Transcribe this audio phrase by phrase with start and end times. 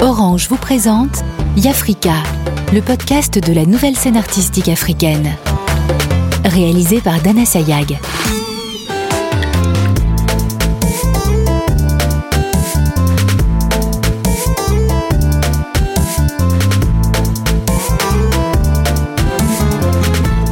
[0.00, 1.22] Orange vous présente
[1.56, 2.14] Yafrika,
[2.72, 5.30] le podcast de la nouvelle scène artistique africaine.
[6.44, 7.98] Réalisé par Dana Sayag.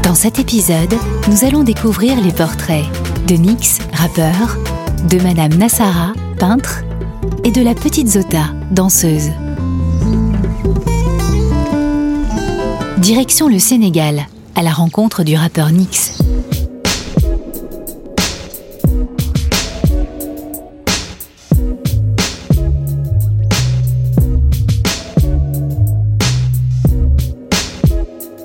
[0.05, 0.95] Dans cet épisode,
[1.29, 2.85] nous allons découvrir les portraits
[3.27, 4.59] de Nix, rappeur,
[5.09, 6.83] de Madame Nassara, peintre,
[7.45, 9.31] et de la petite Zota, danseuse.
[12.99, 16.19] Direction le Sénégal, à la rencontre du rappeur Nix.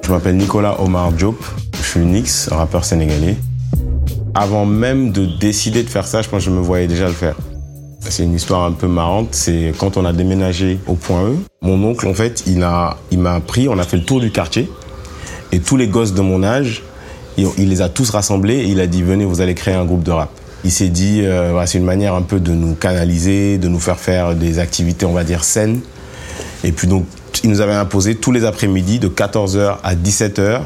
[0.01, 1.43] Je m'appelle Nicolas Omar Diop,
[1.77, 3.35] je suis Nix, rappeur sénégalais.
[4.37, 7.13] Avant même de décider de faire ça, je pense que je me voyais déjà le
[7.13, 7.35] faire.
[8.01, 9.29] C'est une histoire un peu marrante.
[9.31, 13.23] C'est quand on a déménagé au point E, mon oncle, en fait, il m'a il
[13.47, 14.69] pris, on a fait le tour du quartier.
[15.53, 16.83] Et tous les gosses de mon âge,
[17.37, 20.03] il, les a tous rassemblés et il a dit Venez, vous allez créer un groupe
[20.03, 20.29] de rap.
[20.65, 23.99] Il s'est dit euh, C'est une manière un peu de nous canaliser, de nous faire
[23.99, 25.79] faire des activités, on va dire, saines.
[26.65, 27.05] Et puis donc,
[27.41, 30.59] il nous avait imposé tous les après-midi de 14h à 17h,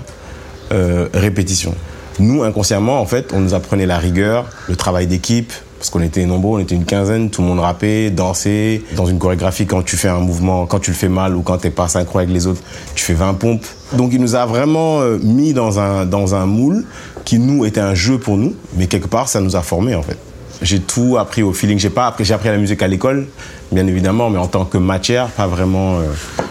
[0.71, 1.75] euh, répétition.
[2.19, 6.25] Nous, inconsciemment, en fait, on nous apprenait la rigueur, le travail d'équipe, parce qu'on était
[6.25, 8.81] nombreux, on était une quinzaine, tout le monde rappait, dansait.
[8.97, 11.57] Dans une chorégraphie, quand tu fais un mouvement, quand tu le fais mal ou quand
[11.57, 12.61] t'es pas synchro avec les autres,
[12.95, 13.65] tu fais 20 pompes.
[13.93, 16.83] Donc il nous a vraiment euh, mis dans un, dans un moule
[17.23, 20.03] qui, nous, était un jeu pour nous, mais quelque part, ça nous a formés, en
[20.03, 20.17] fait.
[20.61, 21.79] J'ai tout appris au feeling.
[21.79, 23.27] J'ai pas appris, j'ai appris la musique à l'école,
[23.71, 25.99] bien évidemment, mais en tant que matière, pas vraiment.
[25.99, 26.03] Euh,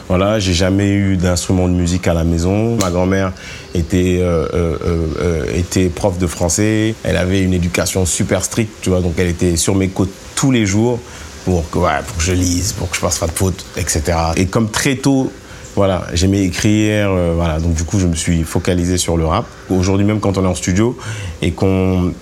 [0.09, 2.77] voilà, j'ai jamais eu d'instrument de musique à la maison.
[2.81, 3.33] Ma grand-mère
[3.75, 6.95] était euh, euh, était prof de français.
[7.05, 10.51] Elle avait une éducation super stricte, tu vois, donc elle était sur mes côtes tous
[10.51, 10.99] les jours
[11.45, 14.03] pour que, pour que je lise, pour que je passe pas de fautes, etc.
[14.37, 15.31] Et comme très tôt,
[15.77, 19.47] voilà, j'aimais écrire, voilà, donc du coup je me suis focalisé sur le rap.
[19.69, 20.97] Aujourd'hui même quand on est en studio
[21.43, 22.13] et qu'on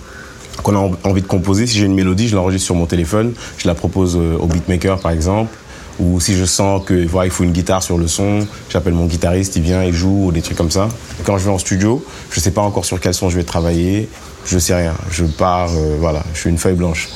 [0.63, 3.67] qu'on a envie de composer, si j'ai une mélodie, je l'enregistre sur mon téléphone, je
[3.67, 5.55] la propose euh, au beatmaker par exemple.
[5.99, 9.05] Ou si je sens qu'il voilà, il faut une guitare sur le son, j'appelle mon
[9.05, 10.89] guitariste, il vient, il joue, ou des trucs comme ça.
[11.23, 13.43] Quand je vais en studio, je ne sais pas encore sur quel son je vais
[13.43, 14.07] travailler,
[14.45, 14.93] je sais rien.
[15.09, 17.09] Je pars, euh, voilà, je suis une feuille blanche.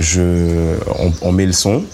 [0.00, 0.74] Je,
[1.22, 1.84] on, met le son,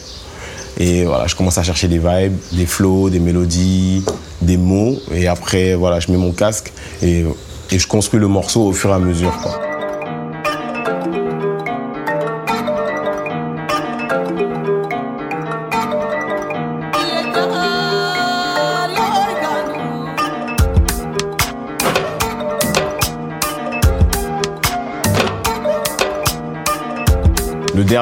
[0.79, 4.03] et voilà, je commence à chercher des vibes, des flows, des mélodies,
[4.41, 4.97] des mots.
[5.13, 7.27] Et après, voilà, je mets mon casque et,
[7.71, 9.37] et je construis le morceau au fur et à mesure.
[9.43, 9.70] Quoi.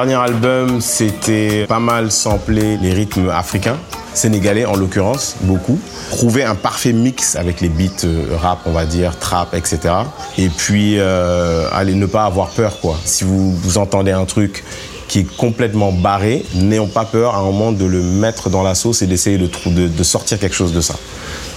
[0.05, 3.75] Dernier album, c'était pas mal samplé les rythmes africains,
[4.13, 5.77] sénégalais en l'occurrence, beaucoup.
[6.11, 9.79] Trouver un parfait mix avec les beats euh, rap, on va dire, trap, etc.
[10.37, 12.97] Et puis, euh, allez, ne pas avoir peur, quoi.
[13.03, 14.63] Si vous, vous entendez un truc
[15.09, 18.75] qui est complètement barré, n'ayons pas peur à un moment de le mettre dans la
[18.75, 20.95] sauce et d'essayer de, de, de sortir quelque chose de ça.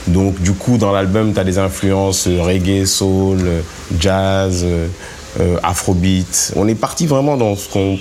[0.09, 3.38] Donc du coup, dans l'album, tu as des influences euh, reggae, soul,
[4.00, 4.66] jazz,
[5.41, 6.53] euh, afrobeat.
[6.56, 7.98] On est parti vraiment dans ce qu'on.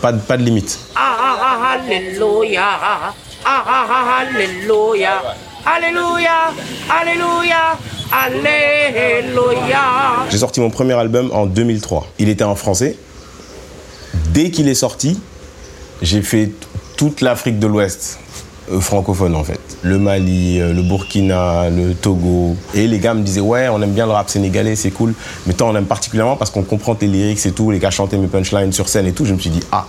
[0.00, 0.78] Pas, pas de limite.
[0.96, 2.64] Alléluia,
[3.44, 5.22] Alléluia,
[5.66, 6.52] Alléluia,
[6.88, 7.76] Alléluia,
[8.12, 9.80] Alléluia.
[10.30, 12.06] J'ai sorti mon premier album en 2003.
[12.18, 12.96] Il était en français.
[14.32, 15.20] Dès qu'il est sorti,
[16.02, 16.50] j'ai fait
[16.96, 18.18] toute l'Afrique de l'Ouest.
[18.70, 19.60] Euh, francophone en fait.
[19.82, 22.56] Le Mali, euh, le Burkina, le Togo.
[22.74, 25.14] Et les gars me disaient ouais, on aime bien le rap sénégalais, c'est cool.
[25.46, 28.18] Mais toi, on aime particulièrement parce qu'on comprend tes lyrics et tout, les gars chantaient
[28.18, 29.24] mes punchlines sur scène et tout.
[29.24, 29.86] Je me suis dit ah,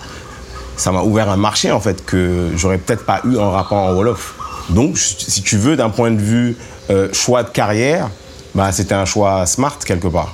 [0.77, 3.93] ça m'a ouvert un marché en fait que j'aurais peut-être pas eu en rappant en
[3.93, 4.35] wolof.
[4.69, 6.55] Donc, si tu veux, d'un point de vue
[6.89, 8.09] euh, choix de carrière,
[8.55, 10.33] bah, c'était un choix smart quelque part.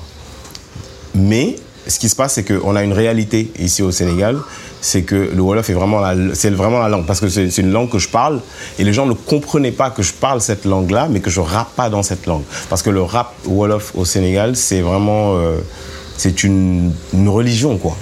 [1.16, 1.56] Mais
[1.88, 4.38] ce qui se passe, c'est qu'on a une réalité ici au Sénégal,
[4.82, 7.72] c'est que le Wolof est vraiment la, c'est vraiment la langue, parce que c'est une
[7.72, 8.42] langue que je parle,
[8.80, 11.76] et les gens ne comprenaient pas que je parle cette langue-là, mais que je rappe
[11.76, 12.44] pas dans cette langue.
[12.70, 15.58] Parce que le rap Wolof au Sénégal, c'est vraiment, euh,
[16.18, 16.94] c'est une,
[17.28, 17.96] religion, quoi.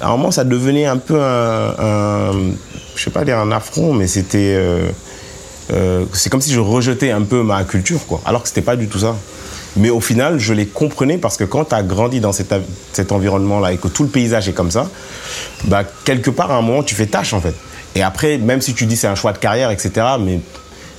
[0.00, 2.32] À un moment, ça devenait un peu un, un
[2.94, 4.88] je sais pas dire un affront, mais c'était, euh,
[5.72, 8.20] euh, c'est comme si je rejetais un peu ma culture, quoi.
[8.24, 9.16] Alors que c'était pas du tout ça.
[9.76, 12.52] Mais au final, je les comprenais parce que quand tu as grandi dans cet,
[13.10, 14.88] environnement-là et que tout le paysage est comme ça,
[15.64, 17.54] bah, quelque part, à un moment, tu fais tâche, en fait.
[17.94, 19.90] Et après, même si tu dis c'est un choix de carrière, etc.,
[20.20, 20.40] mais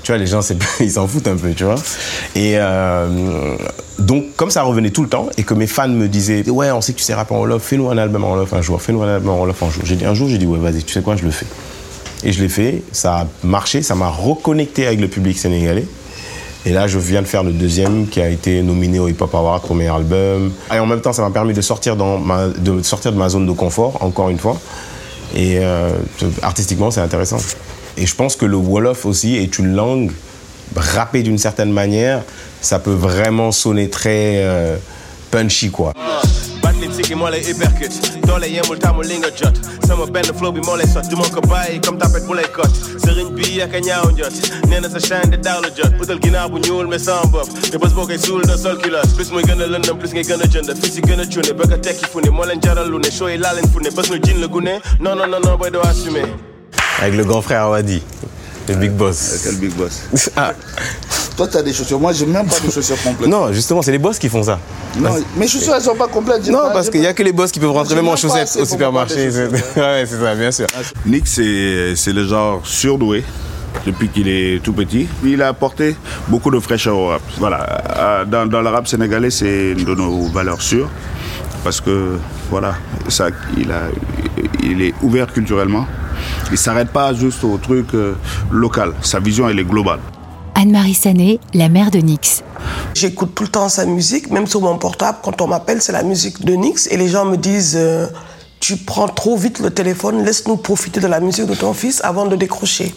[0.03, 0.41] Tu vois, les gens,
[0.79, 1.75] ils s'en foutent un peu, tu vois.
[2.35, 3.55] Et euh,
[3.97, 6.81] donc, comme ça revenait tout le temps et que mes fans me disaient, ouais, on
[6.81, 9.01] sait que tu sais rapper en Wolof, fais-nous un album en Wolof un jour, fais-nous
[9.01, 9.83] un album en Wolof un jour.
[9.85, 11.47] J'ai dit un jour, j'ai dit, ouais, vas-y, tu sais quoi, je le fais.
[12.23, 15.85] Et je l'ai fait, ça a marché, ça m'a reconnecté avec le public sénégalais.
[16.65, 19.35] Et là, je viens de faire le deuxième qui a été nominé au Hip Hop
[19.35, 20.51] Award, premier album.
[20.73, 23.29] Et en même temps, ça m'a permis de sortir, dans ma, de sortir de ma
[23.29, 24.59] zone de confort, encore une fois.
[25.35, 25.91] Et euh,
[26.41, 27.37] artistiquement, c'est intéressant.
[27.97, 30.11] Et je pense que le Wolof aussi est une langue
[30.75, 32.23] rappée d'une certaine manière.
[32.61, 34.77] Ça peut vraiment sonner très euh,
[35.29, 35.93] punchy, quoi.
[39.35, 39.55] Jot.
[39.85, 41.07] Sama benn flow bi moo lay sot.
[41.09, 42.69] Du ma ko bàyyi comme tapet bu lay kot
[43.03, 44.33] sëriñ bi ak a ñaaw njot
[44.69, 47.47] nee na sa chaîne de daaw la jot utal ginnaaw bu ñuul mais sans bopp
[47.71, 49.13] te bés boo koy suul na sol culotte.
[49.15, 51.53] Plus muy gën a lëndëm plus ngay gën a jënd fii si gën a cuune
[51.53, 53.79] bëgg a tekki fu ne moo leen jaral lu ne show yi laa leen fu
[53.79, 56.25] ne bés nu jin la gune non non non non boy doo assumer.
[57.01, 58.01] Avec le grand frère Awadi.
[58.67, 59.41] Le big boss.
[59.43, 60.01] Quel big boss.
[60.35, 60.53] Ah
[61.35, 61.99] toi, tu as des chaussures.
[61.99, 63.29] Moi, j'ai même pas de chaussures complètes.
[63.29, 64.59] Non, justement, c'est les boss qui font ça.
[64.97, 66.47] Non, mes chaussures, elles sont pas complètes.
[66.49, 68.65] Non, parce qu'il n'y a que les boss qui peuvent rentrer même en chaussettes au
[68.65, 69.29] supermarché.
[69.77, 70.67] ouais, c'est ça, bien sûr.
[71.05, 73.23] Nick, c'est le genre surdoué
[73.85, 75.07] depuis qu'il est tout petit.
[75.23, 75.95] Il a apporté
[76.27, 77.21] beaucoup de fraîcheur au rap.
[77.37, 80.89] Voilà, dans, dans le rap sénégalais, c'est une de nos valeurs sûres.
[81.63, 82.17] Parce que,
[82.49, 82.75] voilà,
[83.09, 83.81] ça, il, a,
[84.63, 85.87] il est ouvert culturellement.
[86.47, 88.13] Il ne s'arrête pas juste au truc euh,
[88.51, 88.93] local.
[89.01, 89.99] Sa vision, elle est globale.
[90.57, 92.41] Anne-Marie Sané, la mère de Nix.
[92.93, 96.01] J'écoute tout le temps sa musique, même sur mon portable, quand on m'appelle, c'est la
[96.01, 96.87] musique de Nix.
[96.87, 98.07] Et les gens me disent euh,
[98.61, 102.25] Tu prends trop vite le téléphone, laisse-nous profiter de la musique de ton fils avant
[102.25, 102.95] de décrocher.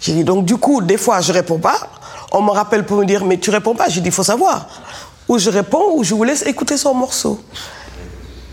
[0.00, 1.90] J'ai dit Donc, du coup, des fois, je réponds pas.
[2.32, 4.68] On me rappelle pour me dire Mais tu réponds pas J'ai dit Il faut savoir.
[5.28, 7.38] Ou je réponds, ou je vous laisse écouter son morceau.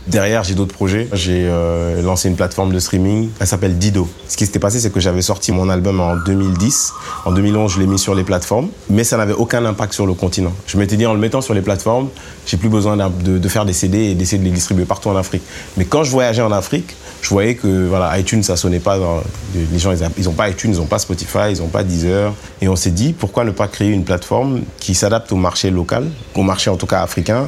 [0.07, 1.07] Derrière, j'ai d'autres projets.
[1.13, 3.29] J'ai euh, lancé une plateforme de streaming.
[3.39, 4.07] Elle s'appelle Dido.
[4.27, 6.93] Ce qui s'était passé, c'est que j'avais sorti mon album en 2010.
[7.25, 8.69] En 2011, je l'ai mis sur les plateformes.
[8.89, 10.53] Mais ça n'avait aucun impact sur le continent.
[10.67, 12.09] Je m'étais dit, en le mettant sur les plateformes,
[12.45, 15.15] j'ai plus besoin de, de, faire des CD et d'essayer de les distribuer partout en
[15.15, 15.41] Afrique.
[15.75, 18.99] Mais quand je voyageais en Afrique, je voyais que voilà, iTunes, ça sonnait pas.
[18.99, 19.23] Dans,
[19.55, 22.31] les gens, ils n'ont pas iTunes, ils n'ont pas Spotify, ils n'ont pas Deezer.
[22.61, 26.11] Et on s'est dit, pourquoi ne pas créer une plateforme qui s'adapte au marché local,
[26.35, 27.47] au marché en tout cas africain,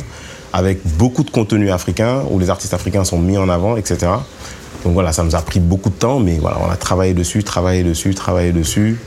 [0.57, 4.07] avec beaucoup de contenu africain, où les artistes africains sont mis en avant, etc.
[4.83, 7.43] Donc voilà, ça nous a pris beaucoup de temps, mais voilà, on a travaillé dessus,
[7.43, 8.97] travaillé dessus, travaillé dessus.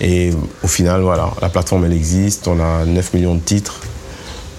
[0.00, 0.32] Et
[0.64, 3.82] au final, voilà, la plateforme, elle existe, on a 9 millions de titres,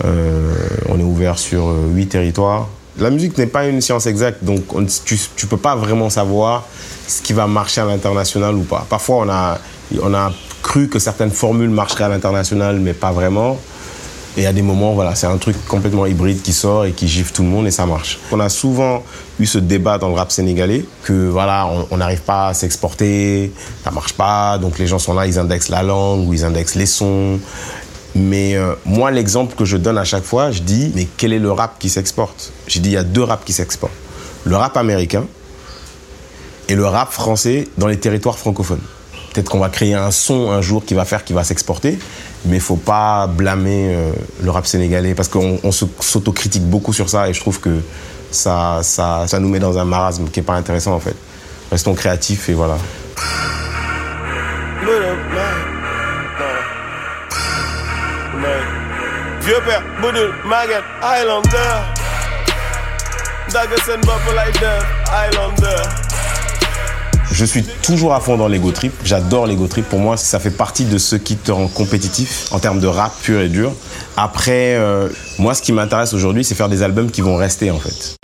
[0.05, 0.53] euh,
[0.87, 2.69] on est ouvert sur 8 territoires.
[2.97, 4.63] La musique n'est pas une science exacte, donc
[5.03, 6.65] tu ne peux pas vraiment savoir
[7.09, 8.85] ce qui va marcher à l'international ou pas.
[8.89, 9.57] Parfois, on a,
[10.01, 10.31] on a
[10.61, 13.57] cru que certaines formules marcheraient à l'international, mais pas vraiment.
[14.37, 17.33] Et à des moments, voilà, c'est un truc complètement hybride qui sort et qui gifle
[17.33, 18.17] tout le monde et ça marche.
[18.31, 19.03] On a souvent
[19.39, 23.51] eu ce débat dans le rap sénégalais que voilà, on n'arrive pas à s'exporter,
[23.83, 26.75] ça marche pas, donc les gens sont là, ils indexent la langue ou ils indexent
[26.75, 27.39] les sons.
[28.15, 31.39] Mais euh, moi, l'exemple que je donne à chaque fois, je dis, mais quel est
[31.39, 32.51] le rap qui s'exporte?
[32.67, 33.93] Je dis, il y a deux raps qui s'exportent.
[34.45, 35.25] Le rap américain
[36.67, 38.81] et le rap français dans les territoires francophones.
[39.33, 41.99] Peut-être qu'on va créer un son un jour qui va faire, qui va s'exporter,
[42.45, 44.11] mais faut pas blâmer euh,
[44.43, 47.81] le rap sénégalais parce qu'on s'autocritique beaucoup sur ça et je trouve que
[48.31, 51.15] ça, ça, ça nous met dans un marasme qui est pas intéressant en fait.
[51.71, 52.77] Restons créatifs et voilà.
[59.41, 59.83] Vieux père,
[65.11, 66.10] Highlander.
[67.31, 68.93] Je suis toujours à fond dans l'ego trip.
[69.03, 69.85] J'adore l'ego trip.
[69.85, 73.13] Pour moi, ça fait partie de ce qui te rend compétitif en termes de rap
[73.21, 73.73] pur et dur.
[74.17, 75.07] Après, euh,
[75.39, 78.17] moi, ce qui m'intéresse aujourd'hui, c'est faire des albums qui vont rester en fait.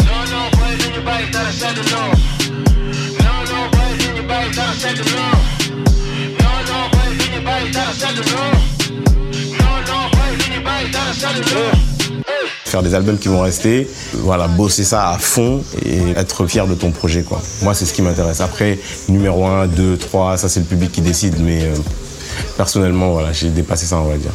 [12.66, 16.76] Faire des albums qui vont rester, voilà, bosser ça à fond et être fier de
[16.76, 17.24] ton projet.
[17.24, 17.42] Quoi.
[17.62, 18.42] Moi, c'est ce qui m'intéresse.
[18.42, 21.76] Après, numéro 1, 2, 3, ça c'est le public qui décide, mais euh,
[22.58, 24.32] personnellement, voilà, j'ai dépassé ça, on va dire.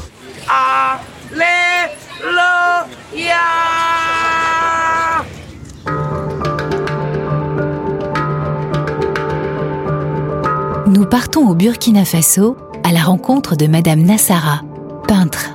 [10.86, 14.60] Nous partons au Burkina Faso à la rencontre de Madame Nassara,
[15.08, 15.51] peintre.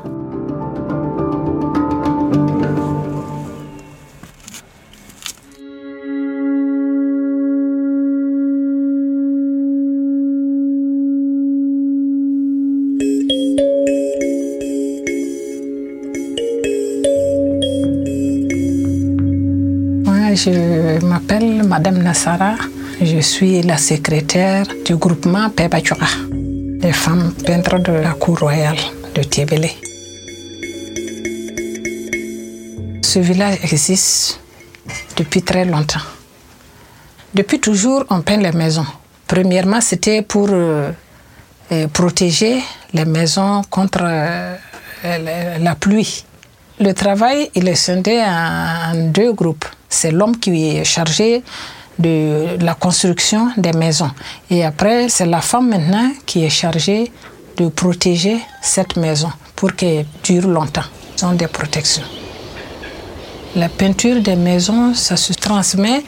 [21.00, 22.56] Je m'appelle Madame Nassara.
[23.02, 26.08] Je suis la secrétaire du groupement Pebachura.
[26.82, 28.78] les femmes peintres de la cour royale
[29.16, 29.70] de Tiebele.
[33.02, 34.40] Ce village existe
[35.16, 36.06] depuis très longtemps.
[37.34, 38.86] Depuis toujours, on peint les maisons.
[39.28, 40.92] Premièrement, c'était pour euh,
[41.72, 42.62] euh, protéger
[42.94, 44.56] les maisons contre euh,
[45.60, 46.24] la pluie.
[46.80, 49.66] Le travail, il est scindé en, deux groupes.
[49.90, 51.42] C'est l'homme qui est chargé
[51.98, 54.12] de la construction des maisons.
[54.52, 57.12] Et après, c'est la femme maintenant qui est chargée
[57.58, 60.86] de protéger cette maison pour qu'elle dure longtemps.
[61.16, 62.04] Ce sont des protections.
[63.56, 66.04] La peinture des maisons, ça se transmet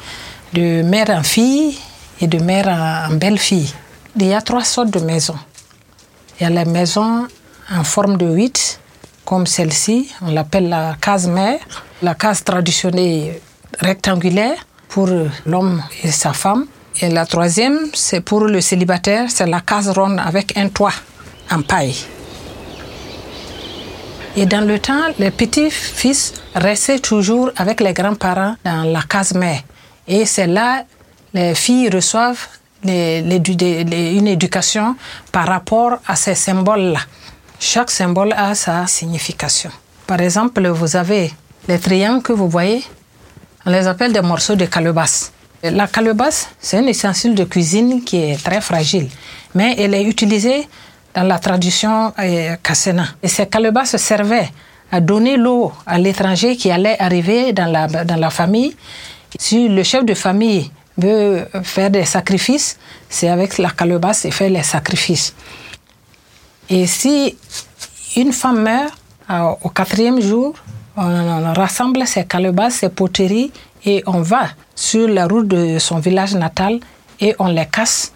[0.54, 1.80] de mère en fille
[2.22, 3.74] et de mère en belle-fille.
[4.20, 5.40] Il y a trois sortes de maisons.
[6.40, 7.26] Il y a la maison
[7.72, 8.59] en forme de huit,
[9.30, 11.60] comme celle-ci, on l'appelle la case mère,
[12.02, 13.40] la case traditionnelle
[13.80, 14.58] rectangulaire
[14.88, 15.08] pour
[15.46, 16.66] l'homme et sa femme.
[17.00, 20.96] Et la troisième, c'est pour le célibataire, c'est la case ronde avec un toit
[21.52, 21.96] en paille.
[24.36, 29.62] Et dans le temps, les petits-fils restaient toujours avec les grands-parents dans la case mère.
[30.08, 30.86] Et c'est là
[31.36, 32.48] les filles reçoivent
[32.84, 34.96] une éducation
[35.32, 37.02] par rapport à ces symboles-là.
[37.62, 39.70] Chaque symbole a sa signification.
[40.08, 41.34] Par exemple, vous avez
[41.68, 42.82] les triangles que vous voyez,
[43.66, 45.34] on les appelle des morceaux de calebasse.
[45.62, 49.10] La calebasse, c'est un ustensile de cuisine qui est très fragile,
[49.54, 50.70] mais elle est utilisée
[51.14, 53.08] dans la tradition euh, kassena.
[53.22, 54.50] Et ces calebasses servaient
[54.90, 58.74] à donner l'eau à l'étranger qui allait arriver dans la, dans la famille.
[59.38, 64.50] Si le chef de famille veut faire des sacrifices, c'est avec la calebasse qu'il fait
[64.50, 65.34] les sacrifices.
[66.70, 67.36] Et si
[68.16, 68.94] une femme meurt
[69.30, 70.54] euh, au quatrième jour,
[70.98, 73.52] on, rassemble ses calebasses, ses poteries
[73.86, 76.80] et on va sur la route de son village natal
[77.20, 78.14] et on les casse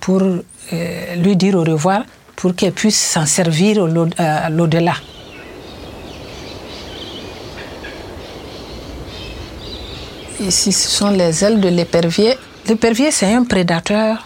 [0.00, 2.02] pour euh, lui dire au revoir,
[2.34, 4.94] pour qu'elle puisse s'en servir euh, à l'au-delà.
[10.40, 12.34] Ici, ce sont les ailes de l'épervier.
[12.68, 14.24] L'épervier, c'est un prédateur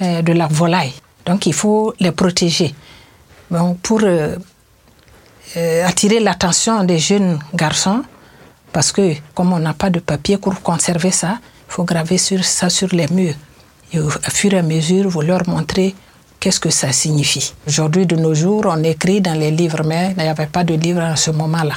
[0.00, 0.92] euh, de la volaille.
[1.26, 2.74] Donc, il faut les protéger.
[3.82, 4.36] Pour euh,
[5.56, 8.02] euh, attirer l'attention des jeunes garçons,
[8.72, 12.70] parce que comme on n'a pas de papier pour conserver ça, il faut graver ça
[12.70, 13.34] sur les murs.
[13.92, 15.94] Et au fur et à mesure, vous leur montrer
[16.40, 17.52] qu'est-ce que ça signifie.
[17.68, 20.74] Aujourd'hui, de nos jours, on écrit dans les livres, mais il n'y avait pas de
[20.74, 21.74] livre à ce moment-là.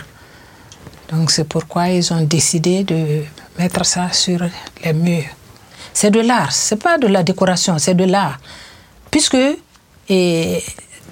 [1.12, 3.24] Donc c'est pourquoi ils ont décidé de
[3.60, 4.40] mettre ça sur
[4.84, 5.26] les murs.
[5.94, 8.40] C'est de l'art, c'est pas de la décoration, c'est de l'art.
[9.12, 9.38] Puisque
[10.08, 10.64] et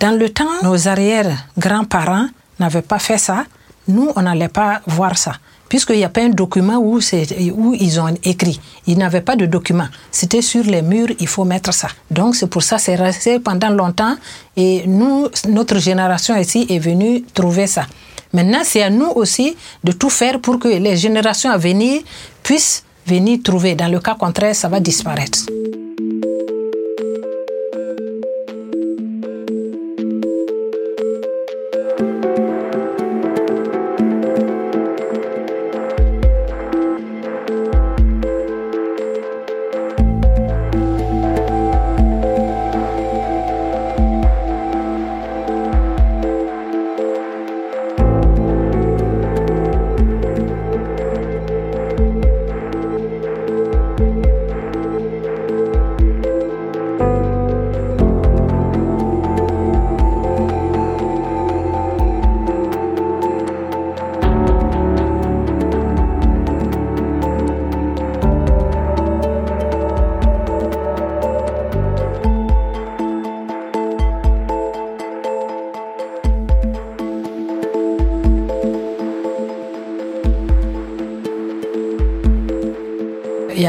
[0.03, 2.27] dans le temps, nos arrière-grands-parents
[2.59, 3.45] n'avaient pas fait ça,
[3.87, 5.31] nous, on n'allait pas voir ça.
[5.69, 8.59] Puisqu'il n'y a pas un document où, ils ont écrit.
[8.85, 9.87] Ils n'avaient pas de document.
[10.11, 11.87] C'était sur les murs, il faut mettre ça.
[12.11, 14.15] Donc c'est pour ça c'est resté pendant longtemps.
[14.57, 17.85] Et nous, notre génération ici est venue trouver ça.
[18.33, 19.55] Maintenant, c'est à nous aussi
[19.85, 22.01] de tout faire pour que les générations à venir
[22.43, 23.75] puissent venir trouver.
[23.75, 25.45] Dans le cas contraire, ça va disparaître.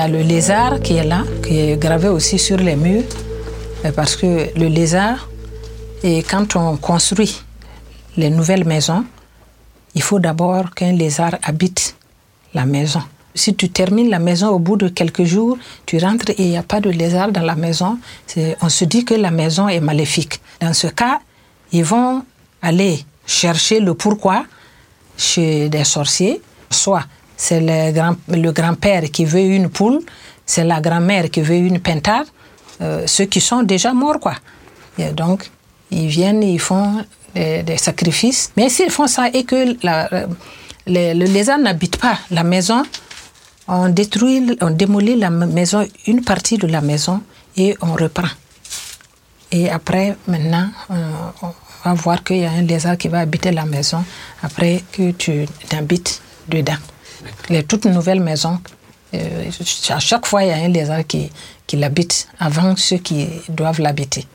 [0.08, 3.04] Le lézard qui est là, qui est gravé aussi sur les murs,
[3.94, 5.28] parce que le lézard,
[6.02, 7.42] et quand on construit
[8.16, 9.04] les nouvelles maisons,
[9.94, 11.96] il faut d'abord qu'un lézard habite
[12.52, 13.02] la maison.
[13.34, 16.56] Si tu termines la maison au bout de quelques jours, tu rentres et il n'y
[16.56, 17.98] a pas de lézard dans la maison,
[18.60, 20.40] on se dit que la maison est maléfique.
[20.60, 21.20] Dans ce cas,
[21.72, 22.24] ils vont
[22.62, 24.44] aller chercher le pourquoi
[25.16, 27.04] chez des sorciers, soit
[27.36, 30.00] c'est le, grand, le grand-père qui veut une poule,
[30.46, 32.26] c'est la grand-mère qui veut une pintade,
[32.80, 34.34] euh, ceux qui sont déjà morts, quoi.
[35.14, 35.50] Donc,
[35.90, 38.52] ils viennent, ils font des, sacrifices.
[38.56, 39.76] Mais s'ils font ça et que
[40.86, 42.84] le lézard n'habite pas la maison,
[43.66, 47.22] on détruit, on démolit la maison, une partie de la maison,
[47.56, 48.28] et on reprend.
[49.50, 51.52] Et après, maintenant, on
[51.84, 54.04] va voir qu'il y a un lézard qui va habiter la maison
[54.42, 56.76] après que tu habites dedans.
[57.48, 58.58] Les toutes nouvelles maisons,
[59.14, 59.50] euh,
[59.90, 61.30] à chaque fois, il y a un lézard qui,
[61.66, 64.26] qui l'habite avant ceux qui doivent l'habiter.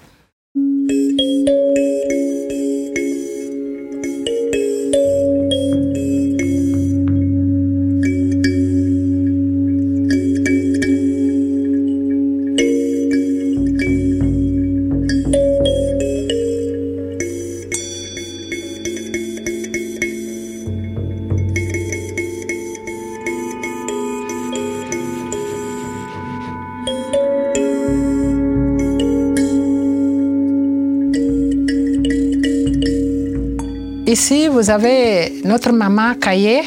[34.09, 36.63] Ici, vous avez notre maman Kaye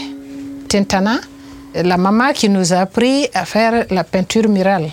[0.69, 1.19] Tintana,
[1.75, 4.89] la maman qui nous a appris à faire la peinture murale.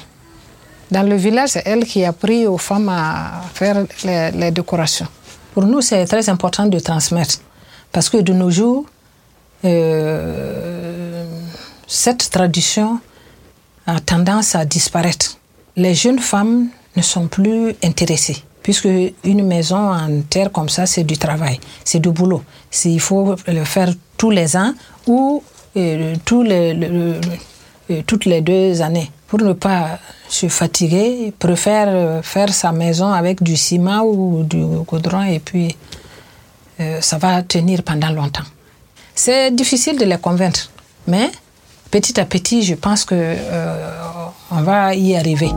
[0.89, 5.05] Dans le village, c'est elle qui a appris aux femmes à faire les, décorations.
[5.53, 7.35] Pour nous, c'est très important de transmettre
[7.91, 8.85] parce que de nos jours,
[9.63, 11.25] euh,
[11.85, 12.99] cette tradition
[13.85, 15.37] a tendance à disparaître.
[15.75, 18.87] Les jeunes femmes ne sont plus intéressées puisque
[19.23, 22.43] une maison en terre comme ça, c'est du travail, c'est du boulot.
[22.85, 24.75] Il faut le faire tous les ans
[25.07, 25.41] ou
[25.75, 29.09] euh, tous les, euh, toutes les deux années.
[29.27, 29.97] Pour ne pas
[30.27, 35.39] se fatiguer, il préfère euh, faire sa maison avec du ciment ou du goudron et
[35.39, 35.75] puis
[37.01, 38.49] ça va tenir pendant longtemps.
[39.15, 40.69] C'est difficile de les convaincre,
[41.07, 41.31] mais
[41.89, 43.35] petit à petit, je pense qu'on
[44.51, 45.49] on va y arriver.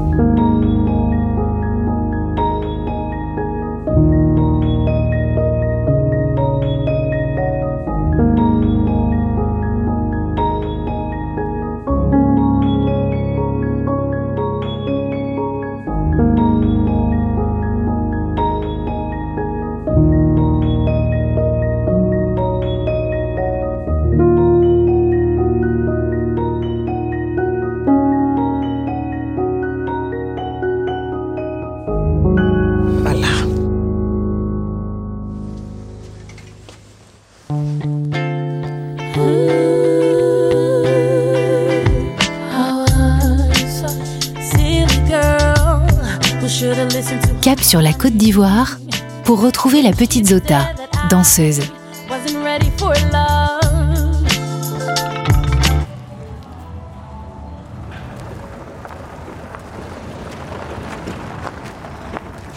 [47.61, 48.78] Sur la côte d'Ivoire
[49.25, 50.71] pour retrouver la petite Zota,
[51.11, 51.61] danseuse.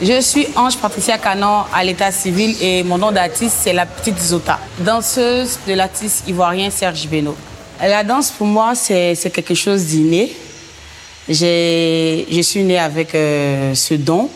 [0.02, 4.20] Je suis Ange Patricia Canon à l'état civil et mon nom d'artiste c'est la petite
[4.20, 7.36] Zota, danseuse de l'artiste ivoirien Serge Beno.
[7.82, 10.32] La danse pour moi c'est quelque chose d'inné.
[11.28, 14.30] Je suis née avec euh, ce don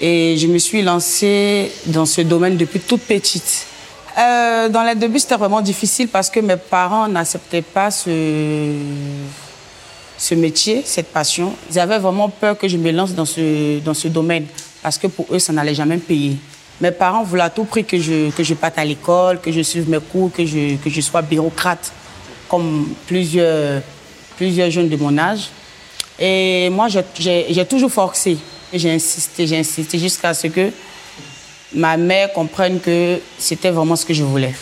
[0.00, 3.66] et je me suis lancée dans ce domaine depuis toute petite.
[4.18, 8.72] Euh, dans les débuts, c'était vraiment difficile parce que mes parents n'acceptaient pas ce,
[10.16, 11.54] ce métier, cette passion.
[11.70, 14.46] Ils avaient vraiment peur que je me lance dans ce, dans ce domaine
[14.82, 16.36] parce que pour eux, ça n'allait jamais payer.
[16.80, 19.62] Mes parents voulaient à tout prix que je, que je parte à l'école, que je
[19.62, 21.92] suive mes cours, que je, que je sois bureaucrate,
[22.48, 23.82] comme plusieurs,
[24.36, 25.48] plusieurs jeunes de mon âge.
[26.20, 28.38] Et moi, j'ai toujours forcé.
[28.72, 30.70] J'ai insisté, j'ai insisté jusqu'à ce que
[31.74, 34.54] ma mère comprenne que c'était vraiment ce que je voulais.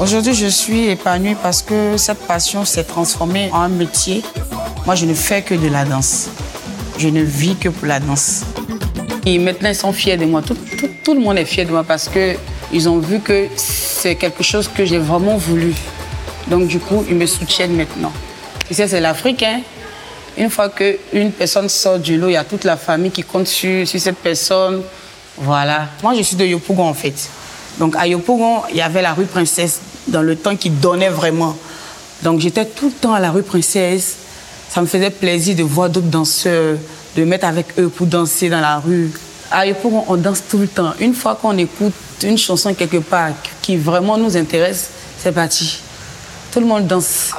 [0.00, 4.22] Aujourd'hui, je suis épanouie parce que cette passion s'est transformée en un métier.
[4.86, 6.28] Moi, je ne fais que de la danse.
[6.98, 8.42] Je ne vis que pour la danse.
[9.24, 10.42] Et maintenant, ils sont fiers de moi.
[10.42, 14.68] Tout, le monde est fier de moi parce qu'ils ont vu que c'est quelque chose
[14.68, 15.74] que j'ai vraiment voulu.
[16.48, 18.12] Donc, du coup, ils me soutiennent maintenant.
[18.70, 19.60] Sais, c'est l'Afrique, hein.
[20.36, 23.46] Une fois qu'une personne sort du lot, il y a toute la famille qui compte
[23.46, 24.82] sur, sur cette personne.
[25.38, 25.88] Voilà.
[26.02, 27.30] Moi, je suis de Yopougon, en fait.
[27.78, 31.56] Donc, à Yopougon, il y avait la rue Princesse dans le temps qui donnait vraiment.
[32.22, 34.16] Donc j'étais tout le temps à la rue Princesse.
[34.70, 36.78] Ça me faisait plaisir de voir d'autres danseurs,
[37.16, 39.10] de mettre avec eux pour danser dans la rue.
[39.50, 40.92] À l'époque, on danse tout le temps.
[41.00, 45.80] Une fois qu'on écoute une chanson quelque part qui vraiment nous intéresse, c'est parti.
[46.50, 47.32] Tout le monde danse.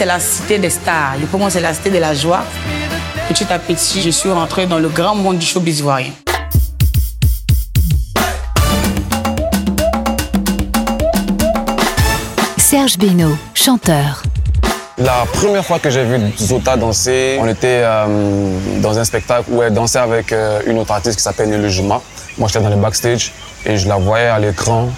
[0.00, 1.16] C'est la cité des stars.
[1.20, 2.42] Yopougon, c'est la cité de la joie.
[3.28, 6.12] Petit à petit, je suis rentrée dans le grand monde du showbiz ivoirien.
[12.56, 14.22] Serge Beno, chanteur.
[14.96, 19.62] La première fois que j'ai vu Zota danser, on était euh, dans un spectacle où
[19.62, 22.00] elle dansait avec euh, une autre artiste qui s'appelle Nelly Juma.
[22.38, 23.32] Moi, j'étais dans les backstage
[23.66, 24.88] et je la voyais à l'écran.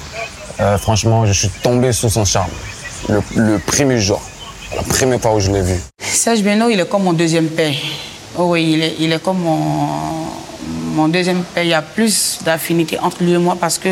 [0.61, 2.53] Euh, franchement, je suis tombé sous son charme.
[3.09, 4.23] Le, le premier jour,
[4.77, 5.75] la première fois où je l'ai vu.
[5.99, 7.75] Serge Beno, il est comme mon deuxième père.
[8.39, 9.59] Oh oui, il est, il est comme mon,
[10.95, 11.65] mon deuxième père.
[11.65, 13.91] Il y a plus d'affinité entre lui et moi parce que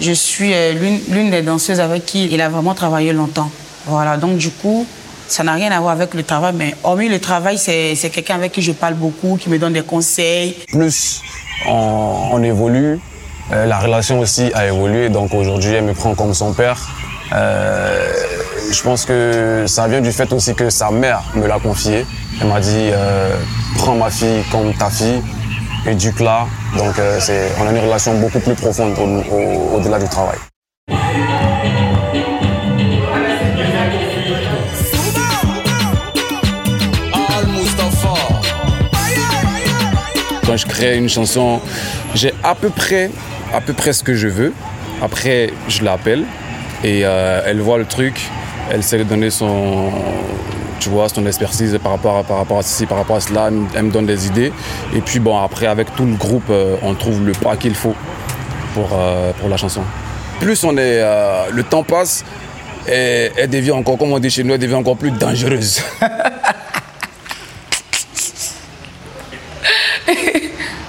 [0.00, 0.74] je suis euh,
[1.08, 3.50] l'une des danseuses avec qui il a vraiment travaillé longtemps.
[3.86, 4.86] Voilà, donc du coup,
[5.26, 8.34] ça n'a rien à voir avec le travail, mais hormis le travail, c'est c'est quelqu'un
[8.36, 10.56] avec qui je parle beaucoup, qui me donne des conseils.
[10.68, 11.22] Plus
[11.66, 13.00] on, on évolue,
[13.52, 15.08] euh, la relation aussi a évolué.
[15.08, 16.78] Donc aujourd'hui, elle me prend comme son père.
[17.32, 18.12] Euh,
[18.70, 22.06] je pense que ça vient du fait aussi que sa mère me l'a confié.
[22.40, 23.34] Elle m'a dit euh,
[23.76, 25.22] prends ma fille comme ta fille,
[25.86, 26.46] éduque-la.
[26.76, 30.38] Donc euh, c'est, on a une relation beaucoup plus profonde au- au- au-delà du travail.
[40.46, 41.60] Quand je crée une chanson,
[42.14, 43.10] j'ai à peu près,
[43.52, 44.52] à peu près ce que je veux.
[45.02, 46.24] Après, je l'appelle
[46.82, 48.28] et euh, elle voit le truc.
[48.70, 49.90] Elle sait donner son,
[50.80, 53.46] tu son expertise par rapport à, par rapport à ceci, par rapport à cela.
[53.48, 54.52] Elle me- Elle me donne des idées.
[54.94, 57.94] Et puis bon, après, avec tout le groupe, euh, on trouve le pas qu'il faut
[58.74, 59.82] pour, euh, pour la chanson.
[60.40, 62.24] Plus on est, euh, le temps passe,
[62.86, 65.82] et elle devient encore, comme on dit chez nous, elle devient encore plus dangereuse.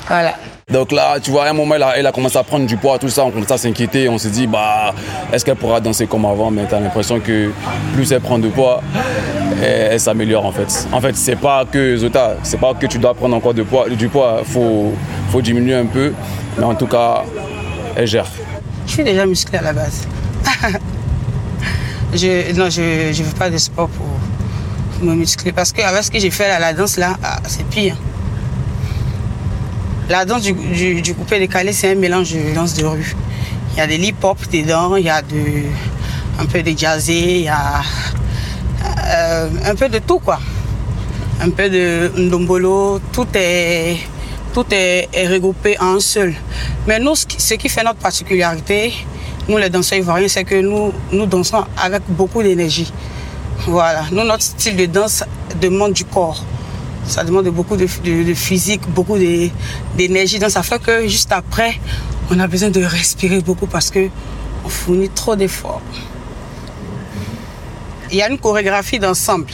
[0.07, 0.35] Voilà.
[0.69, 3.09] Donc là, tu vois, à un moment, elle a, commencé à prendre du poids, tout
[3.09, 4.93] ça, on commence à s'inquiéter, on s'est dit, bah,
[5.33, 6.51] est-ce qu'elle pourra danser comme avant?
[6.51, 7.49] Mais tu l'impression que
[7.95, 8.81] plus elle prend de poids,
[9.63, 10.87] elle, s'améliore en fait.
[10.91, 14.41] En fait, c'est pas que Zota, c'est pas que tu dois prendre encore du poids,
[14.45, 14.93] faut,
[15.31, 16.13] faut diminuer un peu,
[16.57, 17.23] mais en tout cas,
[17.95, 18.27] elle gère.
[18.85, 20.07] Je suis déjà musclée à la base.
[22.13, 24.05] je, non, je ne veux pas de sport pour,
[24.97, 25.51] pour me muscler.
[25.51, 27.95] Parce qu'avec ce que j'ai fait à la danse, là, ah, c'est pire.
[30.09, 33.15] La danse du, du, du coupé c'est un mélange de danse de rue.
[33.73, 35.21] Il y a de l'hip-hop dedans, il y a
[36.39, 37.81] un peu de jazzé, il y a
[39.05, 40.39] euh, un peu de tout, quoi.
[41.39, 43.97] Un peu de ndombolo, tout est,
[44.51, 46.33] tout est, regroupé en un seul.
[46.87, 48.91] Mais nous, ce qui, ce qui fait notre particularité,
[49.47, 52.91] nous les danseurs ivoiriens, c'est que nous, nous dansons avec beaucoup d'énergie.
[53.67, 54.05] Voilà.
[54.11, 55.23] Nous, notre style de danse
[55.61, 56.43] demande du corps.
[57.09, 57.87] Ça demande beaucoup de,
[58.35, 59.17] physique, beaucoup
[59.97, 60.37] d'énergie.
[60.37, 61.79] Donc ça fait que juste après,
[62.29, 64.09] on a besoin de respirer beaucoup parce que
[64.63, 65.81] on fournit trop d'efforts.
[68.11, 69.51] Il y a une chorégraphie d'ensemble.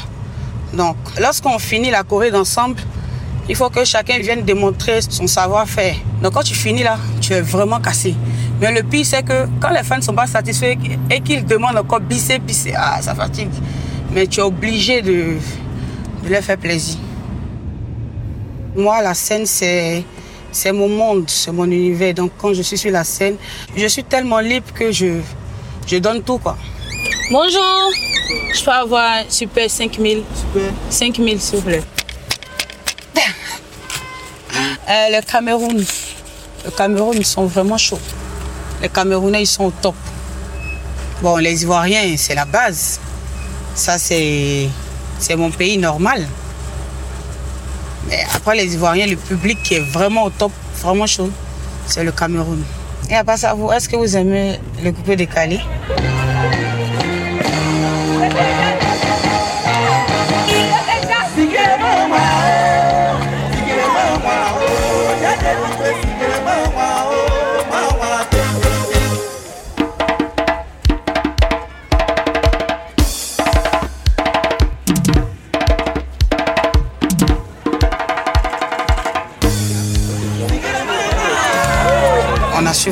[0.73, 2.81] Donc, lorsqu'on finit la choré d'ensemble,
[3.47, 5.95] il faut que chacun vienne démontrer son savoir-faire.
[6.21, 8.15] Donc, quand tu finis là, tu es vraiment cassé.
[8.59, 10.75] Mais le pire, c'est que quand les fans ne sont pas satisfaits
[11.09, 13.49] et qu'ils demandent encore bisser, bisser, ah, ça fatigue.
[14.11, 15.37] Mais tu es obligé de,
[16.23, 16.97] de leur faire plaisir.
[18.75, 20.03] Moi, la scène, c'est,
[20.51, 22.13] c'est mon monde, c'est mon univers.
[22.13, 23.37] Donc, quand je suis sur la scène,
[23.75, 25.21] je suis tellement libre que je,
[25.87, 26.57] je donne tout, quoi.
[27.31, 27.91] Bonjour,
[28.53, 30.23] je peux avoir un super 5000.
[30.35, 30.71] Super.
[30.89, 31.83] 5000, s'il vous plaît.
[34.87, 35.83] Euh, le Cameroun.
[36.63, 37.99] Le Cameroun, ils sont vraiment chauds.
[38.81, 39.95] Les Camerounais, ils sont au top.
[41.23, 42.99] Bon, les Ivoiriens, c'est la base.
[43.73, 44.67] Ça, c'est,
[45.17, 46.27] c'est mon pays normal.
[48.07, 51.29] Mais après, les Ivoiriens, le public qui est vraiment au top, vraiment chaud,
[51.87, 52.63] c'est le Cameroun.
[53.09, 55.59] Et à part ça, vous, est-ce que vous aimez le coupé décalé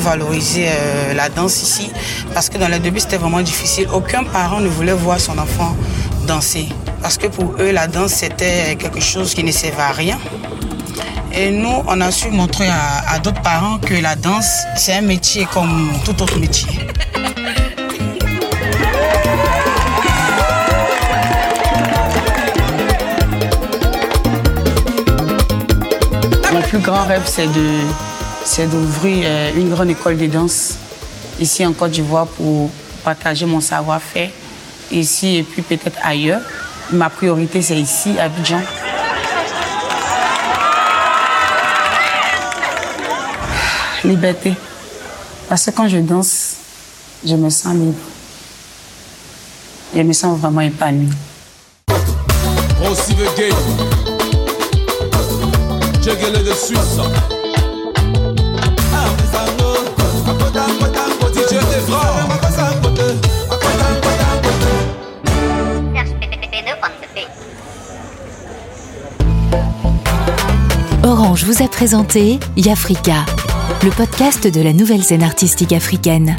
[0.00, 1.88] valorisée euh, la danse ici
[2.32, 3.86] parce que dans le début c'était vraiment difficile.
[3.92, 5.76] Aucun parent ne voulait voir son enfant
[6.26, 6.68] danser
[7.00, 10.18] parce que pour eux la danse c'était quelque chose qui ne servait à rien.
[11.32, 15.46] Et nous, on a su montrer à d'autres parents que la danse, c'est un métier
[15.52, 16.66] comme tout autre métier.
[26.52, 28.13] Mon plus grand rêve, c'est de
[28.44, 30.74] c'est d'ouvrir euh, une grande école de danse
[31.40, 32.70] ici en Côte d'Ivoire pour
[33.02, 34.30] partager mon savoir-faire
[34.90, 36.40] ici et puis peut-être ailleurs.
[36.92, 38.60] Ma priorité, c'est ici, à Abidjan.
[44.04, 44.54] Liberté.
[45.48, 46.56] Parce que quand je danse,
[47.24, 47.94] je me sens libre.
[49.96, 51.08] Je me sens vraiment épanouie.
[55.98, 57.33] De.
[71.02, 73.26] Orange vous a présenté Yafrika,
[73.82, 76.36] le podcast de la nouvelle scène artistique africaine.